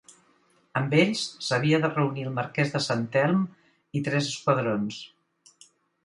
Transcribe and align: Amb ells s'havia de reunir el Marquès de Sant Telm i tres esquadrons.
Amb 0.79 0.93
ells 0.99 1.25
s'havia 1.47 1.79
de 1.83 1.91
reunir 1.91 2.23
el 2.29 2.33
Marquès 2.37 2.73
de 2.75 2.81
Sant 2.85 3.03
Telm 3.15 3.43
i 3.99 4.01
tres 4.09 4.31
esquadrons. 4.31 4.99